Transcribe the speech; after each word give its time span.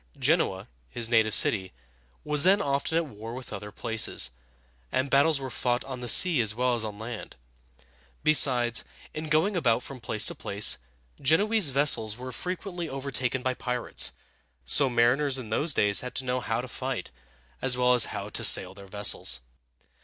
Genoa, 0.17 0.67
his 0.89 1.09
native 1.09 1.35
city, 1.35 1.73
was 2.23 2.43
then 2.43 2.59
often 2.59 2.97
at 2.97 3.05
war 3.05 3.35
with 3.35 3.53
other 3.53 3.71
places, 3.71 4.31
and 4.91 5.11
battles 5.11 5.39
were 5.39 5.51
fought 5.51 5.85
on 5.85 5.99
the 6.01 6.07
sea 6.09 6.41
as 6.41 6.55
well 6.55 6.73
as 6.73 6.83
on 6.83 6.97
land. 6.97 7.35
Besides, 8.23 8.83
in 9.13 9.29
going 9.29 9.55
about 9.55 9.83
from 9.83 9.99
place 9.99 10.25
to 10.25 10.33
place, 10.33 10.79
Genoese 11.21 11.69
vessels 11.69 12.17
were 12.17 12.31
frequently 12.31 12.89
overtaken 12.89 13.43
by 13.43 13.53
pirates; 13.53 14.11
so 14.65 14.89
mariners 14.89 15.37
in 15.37 15.51
those 15.51 15.71
days 15.71 15.99
had 16.01 16.15
to 16.15 16.25
know 16.25 16.39
how 16.39 16.61
to 16.61 16.67
fight, 16.67 17.11
as 17.61 17.77
well 17.77 17.93
as 17.93 18.05
how 18.05 18.27
to 18.29 18.43
sail 18.43 18.73
their 18.73 18.87
vessels. 18.87 19.39